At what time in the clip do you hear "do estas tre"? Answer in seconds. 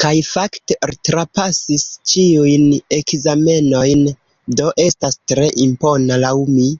4.62-5.50